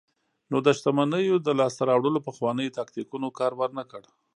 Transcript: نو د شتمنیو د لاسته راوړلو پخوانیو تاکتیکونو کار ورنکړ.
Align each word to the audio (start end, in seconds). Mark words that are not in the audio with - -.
نو 0.51 0.57
د 0.65 0.67
شتمنیو 0.77 1.35
د 1.41 1.49
لاسته 1.59 1.81
راوړلو 1.89 2.25
پخوانیو 2.27 2.75
تاکتیکونو 2.77 3.27
کار 3.39 3.51
ورنکړ. 3.59 4.03